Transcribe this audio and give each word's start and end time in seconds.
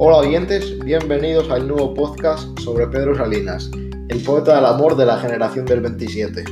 Hola 0.00 0.18
oyentes, 0.18 0.78
bienvenidos 0.84 1.50
al 1.50 1.66
nuevo 1.66 1.92
podcast 1.92 2.56
sobre 2.60 2.86
Pedro 2.86 3.16
Salinas, 3.16 3.68
el 4.08 4.22
poeta 4.22 4.54
del 4.54 4.66
amor 4.66 4.96
de 4.96 5.04
la 5.04 5.18
generación 5.18 5.66
del 5.66 5.80
27. 5.80 6.44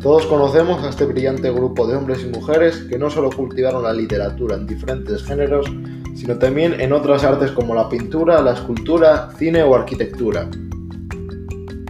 Todos 0.00 0.24
conocemos 0.24 0.82
a 0.82 0.88
este 0.88 1.04
brillante 1.04 1.50
grupo 1.50 1.86
de 1.86 1.94
hombres 1.94 2.22
y 2.24 2.28
mujeres 2.28 2.78
que 2.88 2.98
no 2.98 3.10
solo 3.10 3.28
cultivaron 3.28 3.82
la 3.82 3.92
literatura 3.92 4.56
en 4.56 4.66
diferentes 4.66 5.24
géneros, 5.24 5.66
sino 6.14 6.38
también 6.38 6.80
en 6.80 6.94
otras 6.94 7.22
artes 7.22 7.50
como 7.50 7.74
la 7.74 7.86
pintura, 7.90 8.40
la 8.40 8.54
escultura, 8.54 9.28
cine 9.36 9.62
o 9.62 9.74
arquitectura. 9.74 10.48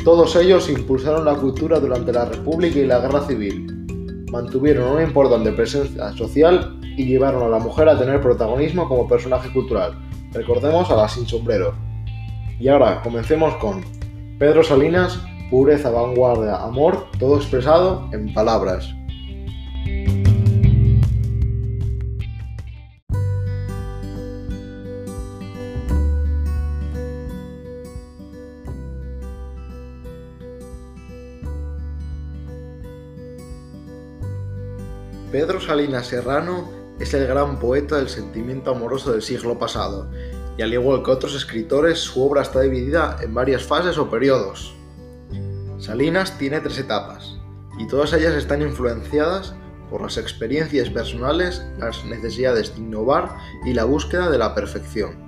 Todos 0.03 0.35
ellos 0.35 0.69
impulsaron 0.69 1.25
la 1.25 1.37
cultura 1.37 1.79
durante 1.79 2.13
la 2.13 2.25
República 2.25 2.81
y 2.81 2.87
la 2.87 2.99
Guerra 2.99 3.25
Civil, 3.29 3.73
mantuvieron 4.33 4.91
una 4.91 5.05
importante 5.05 5.53
presencia 5.53 6.11
social 6.15 6.81
y 6.97 7.05
llevaron 7.07 7.45
a 7.45 7.49
la 7.49 7.61
mujer 7.61 7.89
a 7.89 7.97
tener 7.97 8.21
protagonismo 8.21 8.89
como 8.89 9.07
personaje 9.07 9.53
cultural, 9.53 9.97
Recordemos 10.37 10.91
a 10.91 10.97
la 10.97 11.09
sin 11.09 11.27
sombrero. 11.27 11.75
Y 12.61 12.69
ahora 12.69 13.01
comencemos 13.03 13.55
con 13.55 13.83
Pedro 14.39 14.63
Salinas, 14.63 15.19
pureza, 15.51 15.89
vanguardia, 15.89 16.57
amor, 16.57 17.07
todo 17.19 17.37
expresado 17.37 18.11
en 18.13 18.35
palabras. 18.35 18.95
Pedro 35.33 35.61
Salinas 35.63 36.07
Serrano 36.07 36.86
es 36.99 37.13
el 37.15 37.27
gran 37.27 37.59
poeta 37.59 37.97
del 37.97 38.09
sentimiento 38.09 38.71
amoroso 38.71 39.13
del 39.13 39.23
siglo 39.23 39.59
pasado, 39.59 40.11
y 40.57 40.63
al 40.63 40.73
igual 40.73 41.03
que 41.03 41.11
otros 41.11 41.35
escritores, 41.35 41.99
su 41.99 42.23
obra 42.23 42.43
está 42.43 42.61
dividida 42.61 43.19
en 43.23 43.35
varias 43.35 43.63
fases 43.63 43.99
o 43.99 44.11
periodos. 44.11 44.75
Salinas 45.79 46.39
tiene 46.39 46.61
tres 46.61 46.79
etapas, 46.79 47.39
y 47.79 47.87
todas 47.87 48.13
ellas 48.15 48.35
están 48.35 48.63
influenciadas 48.63 49.55
por 49.91 50.03
las 50.03 50.17
experiencias 50.17 50.89
personales, 50.89 51.63
las 51.79 52.05
necesidades 52.07 52.75
de 52.75 52.81
innovar 52.81 53.37
y 53.65 53.75
la 53.75 53.85
búsqueda 53.85 54.31
de 54.31 54.39
la 54.39 54.55
perfección. 54.55 55.25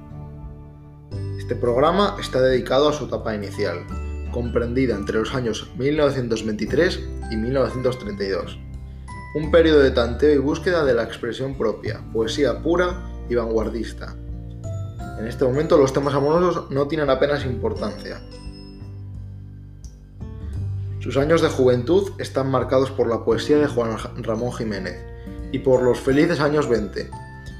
Este 1.38 1.54
programa 1.54 2.16
está 2.18 2.40
dedicado 2.40 2.88
a 2.88 2.92
su 2.92 3.04
etapa 3.04 3.34
inicial, 3.34 3.86
comprendida 4.32 4.96
entre 4.96 5.18
los 5.18 5.34
años 5.34 5.70
1923 5.76 7.00
y 7.30 7.36
1932 7.36 8.58
un 9.34 9.50
periodo 9.50 9.80
de 9.80 9.90
tanteo 9.90 10.34
y 10.34 10.38
búsqueda 10.38 10.84
de 10.84 10.94
la 10.94 11.04
expresión 11.04 11.56
propia, 11.56 12.00
poesía 12.12 12.62
pura 12.62 13.02
y 13.28 13.34
vanguardista. 13.34 14.14
En 15.18 15.26
este 15.26 15.44
momento 15.44 15.76
los 15.76 15.92
temas 15.92 16.14
amorosos 16.14 16.70
no 16.70 16.88
tienen 16.88 17.10
apenas 17.10 17.44
importancia. 17.44 18.20
Sus 21.00 21.16
años 21.16 21.42
de 21.42 21.48
juventud 21.48 22.12
están 22.18 22.50
marcados 22.50 22.90
por 22.90 23.08
la 23.08 23.24
poesía 23.24 23.58
de 23.58 23.66
Juan 23.66 23.96
Ramón 24.22 24.52
Jiménez 24.52 24.96
y 25.52 25.58
por 25.60 25.82
los 25.82 26.00
felices 26.00 26.40
años 26.40 26.68
20, 26.68 27.10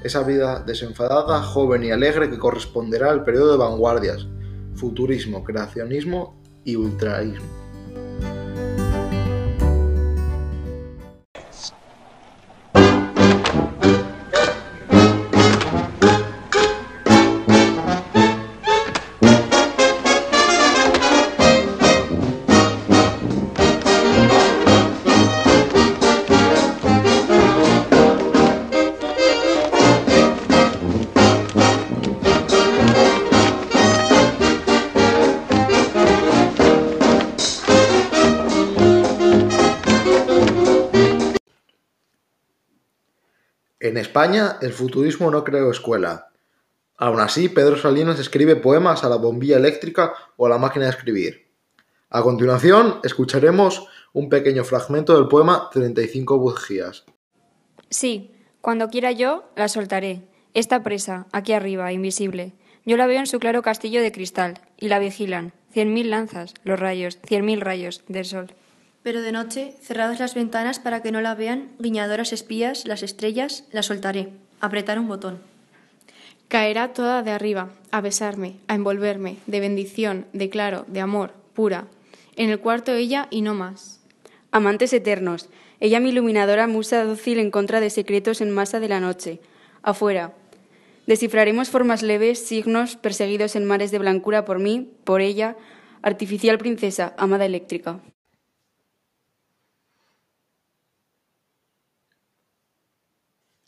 esa 0.05 0.22
vida 0.22 0.61
desenfadada, 0.61 1.42
joven 1.42 1.84
y 1.84 1.91
alegre 1.91 2.30
que 2.30 2.39
corresponderá 2.39 3.11
al 3.11 3.24
periodo 3.24 3.52
de 3.52 3.58
vanguardias, 3.58 4.27
futurismo, 4.74 5.44
creacionismo 5.44 6.41
y 6.64 6.77
ultraísmo. 6.77 7.67
En 43.89 43.97
España, 43.97 44.59
el 44.61 44.75
futurismo 44.75 45.31
no 45.31 45.45
creó 45.45 45.71
escuela. 45.71 46.29
Aún 46.99 47.21
así, 47.21 47.49
Pedro 47.49 47.79
Salinas 47.79 48.21
escribe 48.21 48.55
poemas 48.55 49.03
a 49.03 49.09
la 49.09 49.17
bombilla 49.17 49.57
eléctrica 49.57 50.13
o 50.37 50.45
a 50.45 50.51
la 50.51 50.59
máquina 50.59 50.85
de 50.85 50.91
escribir. 50.91 51.51
A 52.11 52.21
continuación, 52.21 53.01
escucharemos 53.03 53.87
un 54.13 54.29
pequeño 54.29 54.65
fragmento 54.65 55.15
del 55.17 55.27
poema 55.27 55.71
35 55.73 56.39
bujías. 56.39 57.07
Sí, 57.89 58.31
cuando 58.61 58.91
quiera 58.91 59.11
yo, 59.11 59.51
la 59.57 59.69
soltaré. 59.69 60.29
Está 60.53 60.83
presa, 60.83 61.27
aquí 61.33 61.55
arriba, 61.55 61.91
invisible. 61.91 62.53
Yo 62.85 62.99
la 62.99 63.07
veo 63.07 63.20
en 63.20 63.27
su 63.27 63.39
claro 63.39 63.63
castillo 63.63 64.03
de 64.03 64.13
cristal, 64.13 64.61
y 64.77 64.89
la 64.89 64.99
vigilan. 64.99 65.55
Cien 65.73 65.95
mil 65.95 66.11
lanzas, 66.11 66.53
los 66.63 66.79
rayos, 66.79 67.19
cien 67.27 67.47
mil 67.47 67.63
rayos 67.63 68.05
del 68.07 68.27
sol. 68.27 68.53
Pero 69.08 69.23
de 69.23 69.33
noche, 69.33 69.73
cerradas 69.80 70.20
las 70.20 70.35
ventanas 70.35 70.80
para 70.80 71.01
que 71.01 71.13
no 71.13 71.23
la 71.23 71.35
vean, 71.35 71.70
guiñadoras 71.79 72.35
espías, 72.35 72.85
las 72.85 73.02
estrellas, 73.02 73.64
la 73.73 73.83
soltaré. 73.83 74.29
Apretar 74.61 74.98
un 74.98 75.08
botón. 75.08 75.39
Caerá 76.48 76.92
toda 76.92 77.23
de 77.23 77.30
arriba, 77.30 77.70
a 77.91 78.02
besarme, 78.02 78.57
a 78.67 78.74
envolverme, 78.74 79.39
de 79.46 79.61
bendición, 79.61 80.27
de 80.35 80.51
claro, 80.51 80.85
de 80.89 81.01
amor, 81.01 81.33
pura. 81.55 81.86
En 82.36 82.51
el 82.51 82.61
cuarto 82.61 82.92
ella 82.92 83.29
y 83.30 83.41
no 83.41 83.55
más. 83.55 84.01
Amantes 84.51 84.92
eternos, 84.92 85.48
ella 85.80 86.01
mi 86.01 86.11
iluminadora 86.11 86.67
musa 86.67 87.02
dócil 87.02 87.39
en 87.39 87.51
contra 87.51 87.80
de 87.80 87.89
secretos 87.89 88.42
en 88.42 88.51
masa 88.51 88.79
de 88.79 88.90
la 88.90 89.01
noche. 89.01 89.40
Afuera. 89.80 90.35
Descifraremos 91.07 91.70
formas 91.70 92.02
leves, 92.02 92.46
signos 92.46 92.96
perseguidos 92.96 93.57
en 93.57 93.64
mares 93.64 93.90
de 93.90 94.01
blancura 94.01 94.45
por 94.45 94.58
mí, 94.58 94.92
por 95.05 95.23
ella, 95.23 95.57
artificial 96.02 96.58
princesa, 96.58 97.14
amada 97.17 97.46
eléctrica. 97.46 98.02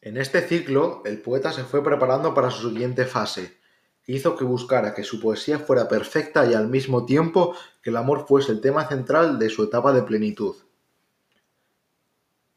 En 0.03 0.17
este 0.17 0.41
ciclo, 0.41 1.03
el 1.05 1.21
poeta 1.21 1.53
se 1.53 1.65
fue 1.65 1.85
preparando 1.85 2.33
para 2.33 2.51
su 2.51 2.71
siguiente 2.71 3.05
fase, 3.05 3.61
hizo 4.07 4.37
que 4.37 4.45
buscara 4.45 4.95
que 4.95 5.05
su 5.05 5.21
poesía 5.21 5.59
fuera 5.59 5.89
perfecta 5.89 6.45
y 6.47 6.55
al 6.55 6.69
mismo 6.69 7.05
tiempo 7.07 7.55
que 7.83 7.91
el 7.91 7.97
amor 7.97 8.27
fuese 8.27 8.53
el 8.53 8.61
tema 8.61 8.89
central 8.89 9.39
de 9.39 9.51
su 9.51 9.63
etapa 9.65 9.93
de 9.93 10.03
plenitud. 10.03 10.57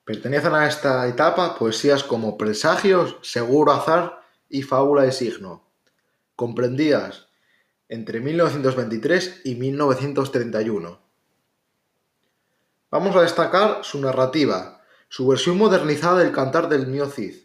Pertenecen 0.04 0.54
a 0.54 0.68
esta 0.68 1.08
etapa 1.08 1.58
poesías 1.58 2.04
como 2.04 2.38
Presagios, 2.38 3.18
Seguro 3.22 3.72
Azar 3.72 4.22
y 4.50 4.64
Fábula 4.64 5.04
de 5.04 5.12
Signo, 5.12 5.64
comprendidas 6.36 7.28
entre 7.88 8.20
1923 8.20 9.42
y 9.44 9.56
1931. 9.56 11.00
Vamos 12.90 13.16
a 13.16 13.22
destacar 13.22 13.84
su 13.84 14.00
narrativa, 14.00 14.73
su 15.14 15.28
versión 15.28 15.60
modernizada 15.60 16.24
del 16.24 16.32
Cantar 16.32 16.68
del 16.68 16.88
Mío 16.88 17.06
Cid 17.06 17.36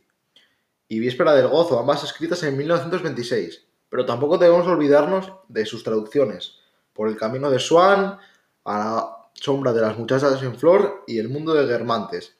y 0.89 1.01
Víspera 1.01 1.34
del 1.34 1.49
Gozo, 1.49 1.79
ambas 1.79 2.03
escritas 2.03 2.43
en 2.45 2.56
1926, 2.56 3.67
pero 3.91 4.06
tampoco 4.06 4.39
debemos 4.39 4.67
olvidarnos 4.67 5.34
de 5.49 5.67
sus 5.67 5.84
traducciones, 5.84 6.55
Por 6.95 7.09
el 7.09 7.19
Camino 7.19 7.51
de 7.51 7.59
Swan, 7.59 8.17
A 8.65 8.79
la 8.79 9.17
Sombra 9.34 9.75
de 9.75 9.83
las 9.83 9.99
Muchachas 9.99 10.43
en 10.43 10.59
Flor 10.59 11.05
y 11.06 11.19
El 11.19 11.29
Mundo 11.29 11.53
de 11.53 11.67
Guermantes, 11.67 12.39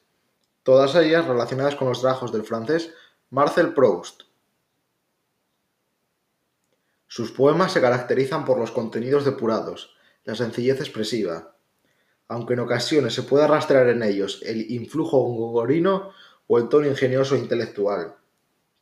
todas 0.63 0.95
ellas 0.95 1.27
relacionadas 1.27 1.75
con 1.75 1.89
los 1.89 2.01
trabajos 2.01 2.31
del 2.31 2.43
francés 2.43 2.91
Marcel 3.29 3.75
Proust. 3.75 4.23
Sus 7.05 7.31
poemas 7.31 7.71
se 7.71 7.81
caracterizan 7.81 8.45
por 8.45 8.57
los 8.57 8.71
contenidos 8.71 9.25
depurados, 9.25 9.95
la 10.23 10.33
sencillez 10.33 10.79
expresiva, 10.79 11.53
aunque 12.29 12.53
en 12.53 12.61
ocasiones 12.61 13.13
se 13.13 13.23
pueda 13.23 13.47
rastrear 13.47 13.89
en 13.89 14.03
ellos 14.03 14.41
el 14.45 14.71
influjo 14.71 15.19
gongorino 15.19 16.11
o 16.47 16.59
el 16.59 16.69
tono 16.69 16.87
ingenioso 16.87 17.35
e 17.35 17.39
intelectual. 17.39 18.15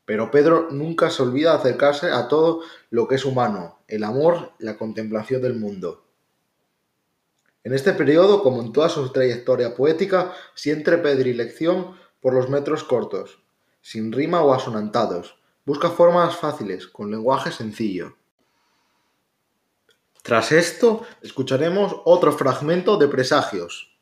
Pero 0.06 0.30
Pedro 0.30 0.68
nunca 0.70 1.10
se 1.10 1.24
olvida 1.24 1.54
acercarse 1.56 2.12
a 2.12 2.28
todo 2.28 2.62
lo 2.90 3.08
que 3.08 3.16
es 3.16 3.26
humano, 3.26 3.80
el 3.88 4.04
amor, 4.04 4.52
la 4.60 4.78
contemplación 4.78 5.42
del 5.42 5.56
mundo. 5.56 6.04
En 7.64 7.74
este 7.74 7.94
periodo, 7.94 8.44
como 8.44 8.62
en 8.62 8.74
toda 8.74 8.90
su 8.90 9.10
trayectoria 9.12 9.76
poética, 9.76 10.34
siente 10.54 10.98
predilección 10.98 11.96
por 12.22 12.34
los 12.34 12.50
metros 12.50 12.84
cortos, 12.84 13.44
sin 13.82 14.12
rima 14.12 14.42
o 14.42 14.54
asonantados. 14.54 15.38
Busca 15.66 15.90
formas 15.90 16.36
fáciles, 16.36 16.88
con 16.88 17.12
lenguaje 17.12 17.52
sencillo. 17.52 18.17
Tras 20.28 20.52
esto, 20.52 21.04
escucharemos 21.22 22.02
otro 22.04 22.34
fragmento 22.34 22.98
de 22.98 23.08
Presagios. 23.08 23.98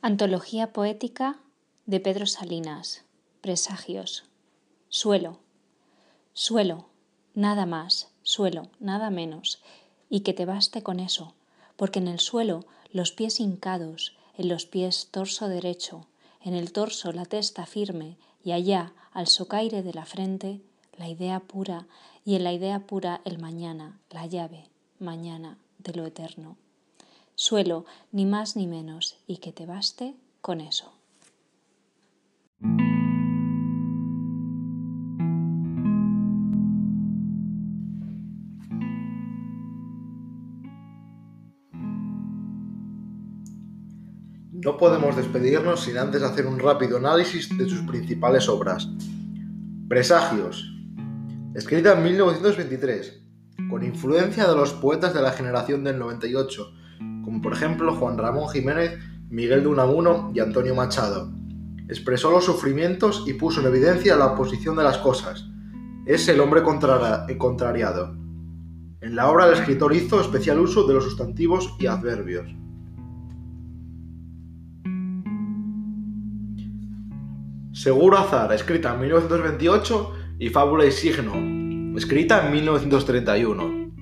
Antología 0.00 0.72
poética 0.72 1.40
de 1.84 2.00
Pedro 2.00 2.24
Salinas. 2.24 3.04
presagios. 3.42 4.24
Suelo, 4.88 5.40
suelo, 6.32 6.88
nada 7.34 7.66
más, 7.66 8.14
suelo, 8.22 8.70
nada 8.80 9.10
menos, 9.10 9.62
y 10.08 10.20
que 10.20 10.32
te 10.32 10.46
baste 10.46 10.82
con 10.82 11.00
eso, 11.00 11.34
porque 11.76 11.98
en 11.98 12.08
el 12.08 12.18
suelo 12.18 12.64
los 12.92 13.12
pies 13.12 13.40
hincados, 13.40 14.16
en 14.38 14.48
los 14.48 14.64
pies 14.64 15.08
torso 15.10 15.48
derecho, 15.48 16.06
en 16.40 16.54
el 16.54 16.72
torso 16.72 17.12
la 17.12 17.26
testa 17.26 17.66
firme 17.66 18.16
y 18.42 18.52
allá 18.52 18.94
al 19.12 19.26
socaire 19.26 19.82
de 19.82 19.92
la 19.92 20.06
frente 20.06 20.62
la 20.98 21.08
idea 21.08 21.40
pura 21.40 21.86
y 22.24 22.34
en 22.34 22.44
la 22.44 22.52
idea 22.52 22.80
pura 22.80 23.20
el 23.24 23.38
mañana, 23.38 23.98
la 24.10 24.26
llave, 24.26 24.68
mañana 24.98 25.56
de 25.78 25.94
lo 25.94 26.04
eterno. 26.04 26.56
Suelo, 27.34 27.86
ni 28.10 28.26
más 28.26 28.56
ni 28.56 28.66
menos, 28.66 29.16
y 29.26 29.36
que 29.36 29.52
te 29.52 29.64
baste 29.64 30.14
con 30.40 30.60
eso. 30.60 30.92
No 44.50 44.76
podemos 44.76 45.16
despedirnos 45.16 45.84
sin 45.84 45.96
antes 45.96 46.22
hacer 46.22 46.46
un 46.46 46.58
rápido 46.58 46.98
análisis 46.98 47.56
de 47.56 47.68
sus 47.68 47.82
principales 47.82 48.48
obras. 48.48 48.88
Presagios, 49.88 50.77
escrita 51.58 51.94
en 51.94 52.04
1923, 52.04 53.20
con 53.68 53.82
influencia 53.82 54.46
de 54.46 54.54
los 54.54 54.74
poetas 54.74 55.12
de 55.12 55.20
la 55.20 55.32
generación 55.32 55.82
del 55.82 55.98
98, 55.98 56.72
como 57.24 57.42
por 57.42 57.52
ejemplo 57.52 57.96
Juan 57.96 58.16
Ramón 58.16 58.48
Jiménez, 58.48 58.96
Miguel 59.28 59.62
de 59.62 59.68
Unamuno 59.68 60.30
y 60.32 60.38
Antonio 60.38 60.76
Machado. 60.76 61.32
Expresó 61.88 62.30
los 62.30 62.44
sufrimientos 62.44 63.24
y 63.26 63.34
puso 63.34 63.60
en 63.60 63.66
evidencia 63.66 64.14
la 64.14 64.26
oposición 64.26 64.76
de 64.76 64.84
las 64.84 64.98
cosas. 64.98 65.46
Es 66.06 66.28
el 66.28 66.38
hombre 66.38 66.62
contrariado. 66.62 68.16
En 69.00 69.16
la 69.16 69.28
obra 69.28 69.48
el 69.48 69.54
escritor 69.54 69.92
hizo 69.92 70.20
especial 70.20 70.60
uso 70.60 70.86
de 70.86 70.94
los 70.94 71.04
sustantivos 71.04 71.74
y 71.80 71.86
adverbios. 71.86 72.46
Seguro 77.72 78.18
Azar, 78.18 78.52
escrita 78.52 78.94
en 78.94 79.00
1928, 79.00 80.17
y 80.40 80.50
Fábula 80.50 80.86
y 80.86 80.92
Signo, 80.92 81.34
escrita 81.96 82.46
en 82.46 82.52
1931. 82.52 83.92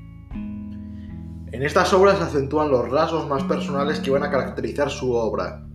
En 1.52 1.62
estas 1.62 1.94
obras 1.94 2.18
se 2.18 2.24
acentúan 2.24 2.70
los 2.70 2.90
rasgos 2.90 3.26
más 3.26 3.42
personales 3.44 4.00
que 4.00 4.10
van 4.10 4.22
a 4.22 4.30
caracterizar 4.30 4.90
su 4.90 5.12
obra. 5.12 5.66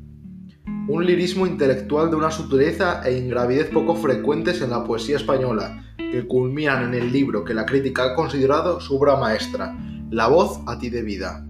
Un 0.88 1.04
lirismo 1.04 1.48
intelectual 1.48 2.12
de 2.12 2.16
una 2.16 2.30
sutileza 2.30 3.02
e 3.04 3.18
ingravidez 3.18 3.72
poco 3.72 3.96
frecuentes 3.96 4.62
en 4.62 4.70
la 4.70 4.84
poesía 4.84 5.16
española, 5.16 5.84
que 5.98 6.28
culminan 6.28 6.84
en 6.84 6.94
el 6.94 7.12
libro 7.12 7.44
que 7.44 7.56
la 7.56 7.66
crítica 7.66 8.04
ha 8.04 8.16
considerado 8.16 8.80
su 8.80 8.98
obra 8.98 9.16
maestra, 9.16 9.76
La 10.12 10.28
voz 10.28 10.60
a 10.68 10.78
ti 10.78 10.90
de 10.90 11.02
vida. 11.02 11.48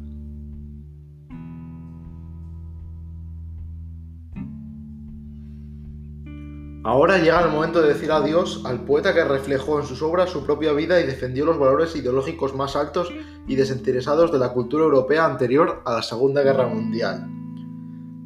Ahora 6.83 7.19
llega 7.19 7.43
el 7.43 7.51
momento 7.51 7.79
de 7.79 7.89
decir 7.89 8.11
adiós 8.11 8.63
al 8.65 8.85
poeta 8.85 9.13
que 9.13 9.23
reflejó 9.23 9.79
en 9.79 9.85
sus 9.85 10.01
obras 10.01 10.31
su 10.31 10.43
propia 10.43 10.73
vida 10.73 10.99
y 10.99 11.05
defendió 11.05 11.45
los 11.45 11.59
valores 11.59 11.95
ideológicos 11.95 12.55
más 12.55 12.75
altos 12.75 13.13
y 13.47 13.55
desinteresados 13.55 14.31
de 14.31 14.39
la 14.39 14.51
cultura 14.51 14.85
europea 14.85 15.25
anterior 15.25 15.83
a 15.85 15.93
la 15.93 16.01
Segunda 16.01 16.41
Guerra 16.41 16.65
Mundial. 16.65 17.27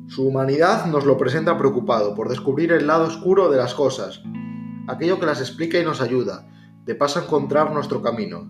Su 0.07 0.25
humanidad 0.25 0.85
nos 0.85 1.03
lo 1.03 1.17
presenta 1.17 1.57
preocupado 1.57 2.15
por 2.15 2.29
descubrir 2.29 2.71
el 2.71 2.87
lado 2.87 3.07
oscuro 3.07 3.49
de 3.49 3.57
las 3.57 3.73
cosas, 3.73 4.21
aquello 4.87 5.19
que 5.19 5.25
las 5.25 5.41
explica 5.41 5.77
y 5.77 5.83
nos 5.83 5.99
ayuda, 5.99 6.47
de 6.85 6.95
paso 6.95 7.19
a 7.19 7.23
encontrar 7.23 7.73
nuestro 7.73 8.01
camino. 8.01 8.49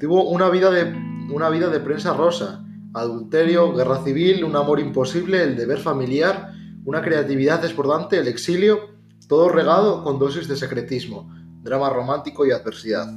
Tuvo 0.00 0.30
una 0.30 0.48
vida 0.48 0.70
de, 0.70 0.84
una 1.30 1.50
vida 1.50 1.68
de 1.68 1.80
prensa 1.80 2.14
rosa, 2.14 2.64
adulterio, 2.94 3.74
guerra 3.74 4.02
civil, 4.04 4.42
un 4.42 4.56
amor 4.56 4.80
imposible, 4.80 5.42
el 5.42 5.54
deber 5.54 5.80
familiar, 5.80 6.52
una 6.86 7.02
creatividad 7.02 7.60
desbordante, 7.60 8.16
el 8.16 8.28
exilio, 8.28 8.78
todo 9.26 9.48
regado 9.48 10.04
con 10.04 10.20
dosis 10.20 10.46
de 10.46 10.54
secretismo, 10.54 11.28
drama 11.60 11.90
romántico 11.90 12.46
y 12.46 12.52
adversidad. 12.52 13.12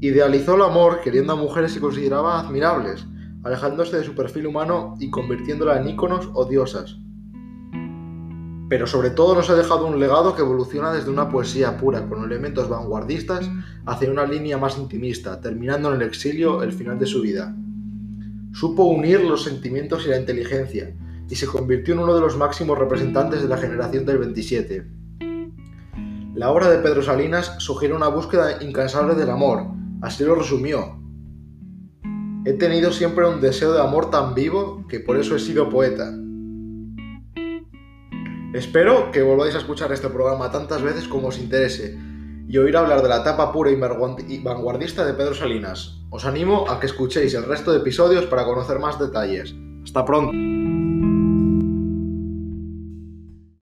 Idealizó 0.00 0.56
el 0.56 0.62
amor 0.62 1.00
queriendo 1.02 1.32
a 1.32 1.36
mujeres 1.36 1.72
que 1.72 1.80
consideraba 1.80 2.38
admirables, 2.38 3.06
alejándose 3.42 3.96
de 3.96 4.04
su 4.04 4.14
perfil 4.14 4.48
humano 4.48 4.96
y 5.00 5.08
convirtiéndola 5.08 5.80
en 5.80 5.88
íconos 5.88 6.28
o 6.34 6.44
diosas. 6.44 6.98
Pero 8.68 8.86
sobre 8.86 9.10
todo 9.10 9.34
nos 9.34 9.48
ha 9.48 9.54
dejado 9.54 9.86
un 9.86 9.98
legado 9.98 10.36
que 10.36 10.42
evoluciona 10.42 10.92
desde 10.92 11.10
una 11.10 11.30
poesía 11.30 11.78
pura, 11.78 12.06
con 12.06 12.22
elementos 12.22 12.68
vanguardistas, 12.68 13.50
hacia 13.86 14.10
una 14.10 14.26
línea 14.26 14.58
más 14.58 14.76
intimista, 14.76 15.40
terminando 15.40 15.88
en 15.88 16.02
el 16.02 16.06
exilio 16.06 16.62
el 16.62 16.72
final 16.72 16.98
de 16.98 17.06
su 17.06 17.22
vida. 17.22 17.56
Supo 18.52 18.84
unir 18.84 19.20
los 19.20 19.42
sentimientos 19.42 20.04
y 20.04 20.10
la 20.10 20.18
inteligencia, 20.18 20.94
y 21.28 21.36
se 21.36 21.46
convirtió 21.46 21.94
en 21.94 22.00
uno 22.00 22.14
de 22.14 22.20
los 22.20 22.36
máximos 22.36 22.78
representantes 22.78 23.42
de 23.42 23.48
la 23.48 23.58
generación 23.58 24.04
del 24.04 24.18
27. 24.18 24.86
La 26.34 26.50
obra 26.50 26.70
de 26.70 26.78
Pedro 26.78 27.02
Salinas 27.02 27.56
sugiere 27.58 27.94
una 27.94 28.08
búsqueda 28.08 28.62
incansable 28.62 29.14
del 29.14 29.30
amor, 29.30 29.66
así 30.00 30.24
lo 30.24 30.34
resumió. 30.34 30.98
He 32.44 32.54
tenido 32.54 32.90
siempre 32.90 33.28
un 33.28 33.40
deseo 33.40 33.72
de 33.72 33.80
amor 33.80 34.10
tan 34.10 34.34
vivo 34.34 34.84
que 34.88 35.00
por 35.00 35.16
eso 35.16 35.36
he 35.36 35.38
sido 35.38 35.68
poeta. 35.68 36.12
Espero 38.54 39.10
que 39.12 39.22
volváis 39.22 39.54
a 39.54 39.58
escuchar 39.58 39.92
este 39.92 40.08
programa 40.08 40.50
tantas 40.50 40.82
veces 40.82 41.06
como 41.06 41.28
os 41.28 41.38
interese 41.38 41.98
y 42.48 42.58
oír 42.58 42.76
hablar 42.76 43.02
de 43.02 43.08
la 43.08 43.18
etapa 43.18 43.52
pura 43.52 43.70
y 43.70 43.76
vanguardista 43.76 45.06
de 45.06 45.14
Pedro 45.14 45.34
Salinas. 45.34 46.00
Os 46.10 46.24
animo 46.24 46.68
a 46.68 46.80
que 46.80 46.86
escuchéis 46.86 47.32
el 47.34 47.44
resto 47.44 47.72
de 47.72 47.78
episodios 47.78 48.26
para 48.26 48.44
conocer 48.44 48.78
más 48.78 48.98
detalles. 48.98 49.54
Hasta 49.84 50.04
pronto. 50.04 50.51